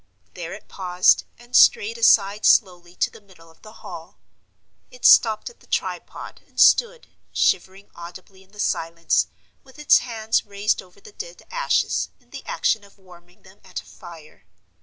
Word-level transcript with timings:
There 0.33 0.51
it 0.53 0.67
paused, 0.67 1.25
and 1.37 1.55
strayed 1.55 1.95
aside 1.95 2.43
slowly 2.43 2.95
to 2.95 3.11
the 3.11 3.21
middle 3.21 3.51
of 3.51 3.61
the 3.61 3.71
Hall. 3.85 4.17
It 4.89 5.05
stopped 5.05 5.47
at 5.51 5.59
the 5.59 5.67
tripod, 5.67 6.41
and 6.47 6.59
stood, 6.59 7.05
shivering 7.31 7.91
audibly 7.93 8.41
in 8.41 8.51
the 8.51 8.59
silence, 8.59 9.27
with 9.63 9.77
its 9.77 9.99
hands 9.99 10.43
raised 10.43 10.81
over 10.81 10.99
the 10.99 11.11
dead 11.11 11.43
ashes, 11.51 12.09
in 12.19 12.31
the 12.31 12.43
action 12.47 12.83
of 12.83 12.97
warming 12.97 13.43
them 13.43 13.61
at 13.63 13.79
a 13.83 13.85
fire. 13.85 14.45